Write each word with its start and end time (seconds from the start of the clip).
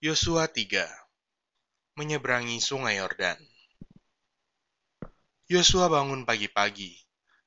Yosua 0.00 0.48
3 0.48 0.88
Menyeberangi 2.00 2.56
Sungai 2.56 2.96
Yordan. 2.96 3.36
Yosua 5.44 5.92
bangun 5.92 6.24
pagi-pagi, 6.24 6.96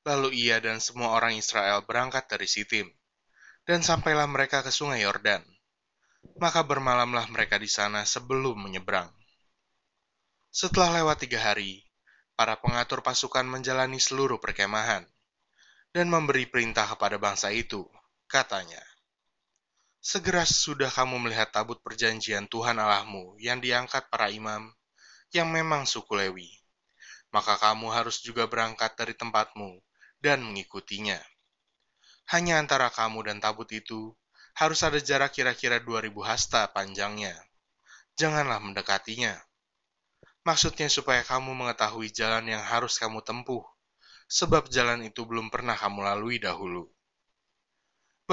lalu 0.05 0.38
ia 0.38 0.62
dan 0.62 0.78
semua 0.78 1.18
orang 1.18 1.34
Israel 1.34 1.81
berangkat 1.81 2.29
dari 2.29 2.46
Sitim, 2.46 2.94
dan 3.66 3.81
sampailah 3.81 4.29
mereka 4.29 4.62
ke 4.62 4.70
Sungai 4.70 5.02
Yordan. 5.02 5.42
Maka 6.38 6.62
bermalamlah 6.62 7.25
mereka 7.34 7.57
di 7.57 7.66
sana 7.66 8.05
sebelum 8.05 8.70
menyeberang. 8.70 9.09
Setelah 10.54 11.01
lewat 11.01 11.25
tiga 11.25 11.41
hari, 11.41 11.81
para 12.38 12.54
pengatur 12.61 13.01
pasukan 13.01 13.49
menjalani 13.49 13.97
seluruh 13.97 14.38
perkemahan. 14.38 15.09
Dan 15.89 16.05
memberi 16.05 16.45
perintah 16.45 16.85
kepada 16.85 17.17
bangsa 17.17 17.49
itu, 17.49 17.81
katanya, 18.29 18.93
Segera 20.04 20.43
sudah 20.43 20.91
kamu 20.91 21.15
melihat 21.15 21.47
tabut 21.55 21.79
perjanjian 21.79 22.43
Tuhan 22.52 22.75
Allahmu 22.75 23.39
yang 23.39 23.63
diangkat 23.63 24.11
para 24.11 24.27
imam, 24.27 24.67
yang 25.31 25.48
memang 25.48 25.88
suku 25.88 26.11
Lewi. 26.20 26.52
Maka 27.31 27.55
kamu 27.55 27.88
harus 27.88 28.20
juga 28.20 28.44
berangkat 28.44 28.99
dari 28.99 29.16
tempatmu 29.16 29.80
dan 30.20 30.44
mengikutinya. 30.44 31.23
Hanya 32.35 32.59
antara 32.59 32.91
kamu 32.91 33.31
dan 33.31 33.39
tabut 33.39 33.71
itu 33.71 34.11
harus 34.59 34.84
ada 34.84 34.99
jarak 34.99 35.31
kira-kira 35.34 35.80
2000 35.80 36.11
hasta 36.20 36.67
panjangnya. 36.70 37.39
Janganlah 38.20 38.59
mendekatinya. 38.59 39.39
Maksudnya 40.44 40.91
supaya 40.91 41.23
kamu 41.23 41.55
mengetahui 41.55 42.11
jalan 42.11 42.52
yang 42.52 42.59
harus 42.61 42.99
kamu 42.99 43.23
tempuh, 43.23 43.63
sebab 44.27 44.67
jalan 44.67 45.08
itu 45.08 45.23
belum 45.23 45.47
pernah 45.47 45.80
kamu 45.80 46.03
lalui 46.05 46.44
dahulu. 46.44 46.92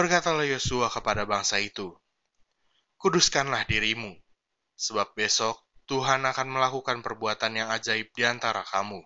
Berkatalah 0.00 0.48
Yosua 0.48 0.88
kepada 0.88 1.28
bangsa 1.28 1.60
itu, 1.60 1.92
Kuduskanlah 2.96 3.68
dirimu, 3.68 4.16
sebab 4.72 5.12
besok 5.12 5.60
Tuhan 5.84 6.24
akan 6.24 6.48
melakukan 6.48 7.04
perbuatan 7.04 7.60
yang 7.60 7.68
ajaib 7.68 8.08
di 8.16 8.24
antara 8.24 8.64
kamu. 8.64 9.04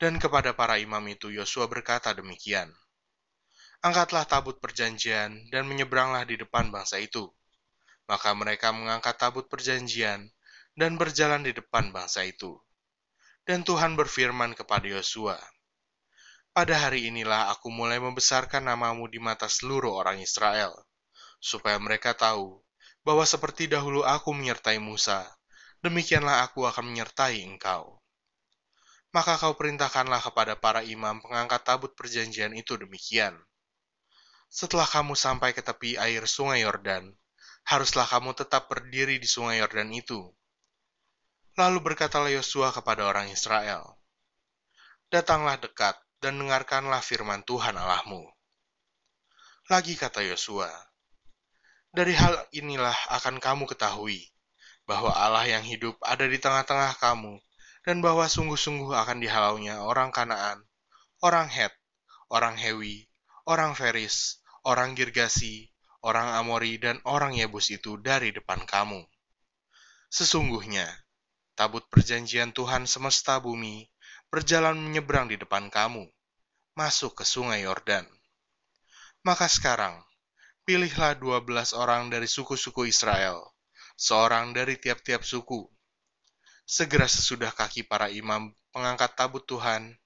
Dan 0.00 0.16
kepada 0.16 0.56
para 0.56 0.80
imam 0.80 1.04
itu 1.12 1.28
Yosua 1.28 1.68
berkata 1.68 2.16
demikian, 2.16 2.72
Angkatlah 3.84 4.24
tabut 4.24 4.56
perjanjian 4.64 5.52
dan 5.52 5.68
menyeberanglah 5.68 6.24
di 6.24 6.40
depan 6.40 6.72
bangsa 6.72 6.96
itu. 6.96 7.28
Maka 8.08 8.32
mereka 8.32 8.72
mengangkat 8.72 9.20
tabut 9.20 9.44
perjanjian 9.44 10.32
dan 10.72 10.96
berjalan 10.96 11.44
di 11.44 11.52
depan 11.52 11.92
bangsa 11.92 12.24
itu. 12.24 12.56
Dan 13.44 13.60
Tuhan 13.68 13.92
berfirman 13.92 14.56
kepada 14.56 14.88
Yosua, 14.88 15.36
pada 16.50 16.74
hari 16.74 17.06
inilah 17.06 17.54
aku 17.54 17.70
mulai 17.70 18.02
membesarkan 18.02 18.66
namamu 18.66 19.06
di 19.06 19.22
mata 19.22 19.46
seluruh 19.46 19.94
orang 19.94 20.18
Israel, 20.18 20.74
supaya 21.38 21.78
mereka 21.78 22.10
tahu 22.12 22.58
bahwa 23.06 23.24
seperti 23.24 23.70
dahulu 23.70 24.02
aku 24.02 24.34
menyertai 24.34 24.82
Musa, 24.82 25.24
demikianlah 25.80 26.44
aku 26.44 26.66
akan 26.66 26.90
menyertai 26.90 27.46
engkau. 27.46 28.02
Maka 29.10 29.38
kau 29.38 29.58
perintahkanlah 29.58 30.22
kepada 30.22 30.54
para 30.54 30.86
imam 30.86 31.18
pengangkat 31.18 31.66
tabut 31.66 31.92
perjanjian 31.98 32.54
itu 32.54 32.78
demikian. 32.78 33.34
Setelah 34.50 34.86
kamu 34.86 35.14
sampai 35.18 35.50
ke 35.54 35.62
tepi 35.62 35.98
air 35.98 36.26
sungai 36.26 36.62
Yordan, 36.62 37.10
haruslah 37.66 38.06
kamu 38.06 38.34
tetap 38.34 38.70
berdiri 38.70 39.18
di 39.18 39.26
sungai 39.26 39.62
Yordan 39.62 39.90
itu. 39.94 40.30
Lalu 41.58 41.78
berkatalah 41.82 42.30
Yosua 42.30 42.70
kepada 42.70 43.06
orang 43.06 43.30
Israel, 43.34 43.98
Datanglah 45.10 45.58
dekat, 45.58 45.98
dan 46.20 46.36
dengarkanlah 46.36 47.00
firman 47.00 47.40
Tuhan 47.48 47.74
Allahmu. 47.74 48.28
Lagi 49.72 49.96
kata 49.96 50.20
Yosua, 50.20 50.68
dari 51.90 52.12
hal 52.14 52.36
inilah 52.52 52.94
akan 53.18 53.40
kamu 53.40 53.64
ketahui 53.66 54.28
bahwa 54.84 55.10
Allah 55.16 55.48
yang 55.48 55.64
hidup 55.64 55.96
ada 56.04 56.28
di 56.28 56.36
tengah-tengah 56.36 57.00
kamu 57.00 57.40
dan 57.82 58.04
bahwa 58.04 58.28
sungguh-sungguh 58.28 58.92
akan 58.92 59.18
dihalaunya 59.24 59.80
orang 59.80 60.12
Kanaan, 60.12 60.60
orang 61.24 61.48
Het, 61.48 61.72
orang 62.28 62.54
Hewi, 62.60 63.08
orang 63.48 63.72
Feris, 63.72 64.44
orang 64.62 64.92
Girgasi, 64.92 65.72
orang 66.04 66.36
Amori, 66.36 66.76
dan 66.76 67.00
orang 67.08 67.32
Yebus 67.32 67.72
itu 67.72 67.96
dari 67.96 68.30
depan 68.30 68.68
kamu. 68.68 69.00
Sesungguhnya, 70.12 70.86
tabut 71.56 71.86
perjanjian 71.88 72.52
Tuhan 72.52 72.84
semesta 72.84 73.40
bumi 73.40 73.88
berjalan 74.30 74.78
menyeberang 74.78 75.26
di 75.26 75.34
depan 75.34 75.66
kamu, 75.66 76.06
masuk 76.78 77.18
ke 77.18 77.24
sungai 77.26 77.66
Yordan. 77.66 78.06
Maka 79.26 79.50
sekarang, 79.50 79.98
pilihlah 80.62 81.18
dua 81.18 81.42
belas 81.42 81.74
orang 81.74 82.14
dari 82.14 82.30
suku-suku 82.30 82.86
Israel, 82.86 83.42
seorang 83.98 84.54
dari 84.54 84.78
tiap-tiap 84.78 85.26
suku. 85.26 85.66
Segera 86.62 87.10
sesudah 87.10 87.50
kaki 87.50 87.82
para 87.90 88.06
imam 88.06 88.54
pengangkat 88.70 89.18
tabut 89.18 89.42
Tuhan, 89.50 89.98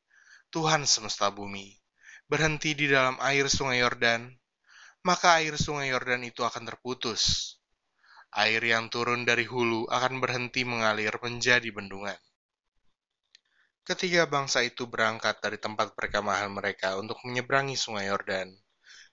Tuhan 0.49 0.89
semesta 0.89 1.29
bumi, 1.29 1.77
berhenti 2.25 2.73
di 2.73 2.89
dalam 2.89 3.21
air 3.21 3.53
sungai 3.53 3.85
Yordan, 3.85 4.33
maka 5.05 5.37
air 5.45 5.61
sungai 5.61 5.93
Yordan 5.93 6.25
itu 6.25 6.41
akan 6.41 6.65
terputus. 6.65 7.55
Air 8.33 8.65
yang 8.65 8.89
turun 8.89 9.29
dari 9.29 9.45
hulu 9.45 9.87
akan 9.93 10.19
berhenti 10.19 10.65
mengalir 10.67 11.13
menjadi 11.21 11.71
bendungan. 11.71 12.19
Ketika 13.85 14.25
bangsa 14.25 14.65
itu 14.65 14.89
berangkat 14.89 15.45
dari 15.45 15.61
tempat 15.61 15.93
perkemahan 15.93 16.49
mereka 16.49 16.97
untuk 16.97 17.21
menyeberangi 17.21 17.77
sungai 17.77 18.09
Yordan, 18.09 18.49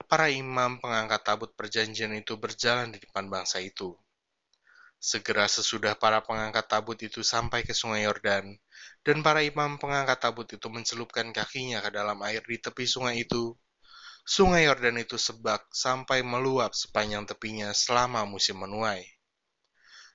para 0.07 0.31
imam 0.31 0.79
pengangkat 0.79 1.27
tabut 1.27 1.51
perjanjian 1.59 2.15
itu 2.15 2.39
berjalan 2.39 2.87
di 2.95 3.03
depan 3.03 3.27
bangsa 3.27 3.59
itu. 3.59 3.99
Segera 4.95 5.51
sesudah 5.51 5.99
para 5.99 6.23
pengangkat 6.23 6.71
tabut 6.71 6.95
itu 7.03 7.19
sampai 7.19 7.67
ke 7.67 7.75
sungai 7.75 8.07
Yordan, 8.07 8.47
dan 9.03 9.19
para 9.19 9.43
imam 9.43 9.75
pengangkat 9.75 10.23
tabut 10.23 10.47
itu 10.47 10.71
mencelupkan 10.71 11.35
kakinya 11.35 11.83
ke 11.83 11.91
dalam 11.91 12.23
air 12.23 12.39
di 12.39 12.55
tepi 12.55 12.87
sungai 12.87 13.27
itu, 13.27 13.51
sungai 14.23 14.71
Yordan 14.71 15.03
itu 15.03 15.19
sebak 15.19 15.67
sampai 15.75 16.23
meluap 16.23 16.71
sepanjang 16.71 17.27
tepinya 17.27 17.75
selama 17.75 18.23
musim 18.23 18.55
menuai. 18.63 19.03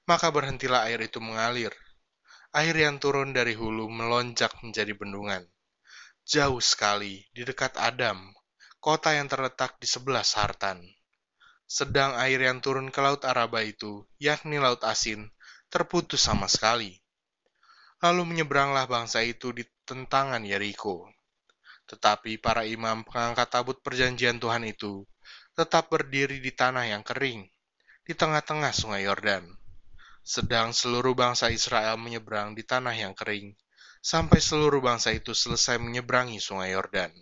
Maka 0.09 0.33
berhentilah 0.33 0.89
air 0.89 1.05
itu 1.05 1.21
mengalir, 1.21 1.77
air 2.57 2.73
yang 2.73 2.97
turun 2.97 3.37
dari 3.37 3.53
hulu 3.53 3.85
melonjak 3.93 4.49
menjadi 4.65 4.97
bendungan. 4.97 5.45
Jauh 6.25 6.65
sekali 6.65 7.29
di 7.29 7.45
dekat 7.45 7.77
Adam, 7.77 8.33
kota 8.81 9.13
yang 9.13 9.29
terletak 9.29 9.77
di 9.77 9.85
sebelah 9.85 10.25
Sartan. 10.25 10.81
Sedang 11.69 12.17
air 12.17 12.41
yang 12.41 12.65
turun 12.65 12.89
ke 12.89 12.97
Laut 13.05 13.29
Araba 13.29 13.61
itu, 13.61 14.09
yakni 14.17 14.57
Laut 14.57 14.81
Asin, 14.89 15.29
terputus 15.69 16.25
sama 16.25 16.49
sekali. 16.49 16.97
Lalu 18.01 18.25
menyeberanglah 18.25 18.89
bangsa 18.89 19.21
itu 19.21 19.53
di 19.53 19.69
tentangan 19.85 20.41
Yeriko. 20.41 21.13
Tetapi 21.85 22.41
para 22.41 22.65
imam 22.65 23.05
pengangkat 23.05 23.53
tabut 23.53 23.85
perjanjian 23.85 24.41
Tuhan 24.41 24.65
itu 24.65 25.05
tetap 25.53 25.93
berdiri 25.93 26.41
di 26.41 26.57
tanah 26.57 26.89
yang 26.89 27.05
kering, 27.05 27.45
di 28.01 28.13
tengah-tengah 28.17 28.73
sungai 28.73 29.05
Yordan 29.05 29.66
sedang 30.27 30.75
seluruh 30.75 31.15
bangsa 31.15 31.55
Israel 31.55 31.95
menyeberang 32.03 32.59
di 32.59 32.67
tanah 32.67 32.99
yang 32.99 33.15
kering, 33.15 33.55
sampai 34.03 34.43
seluruh 34.43 34.83
bangsa 34.83 35.15
itu 35.15 35.31
selesai 35.31 35.79
menyeberangi 35.79 36.43
sungai 36.43 36.75
Yordan. 36.75 37.15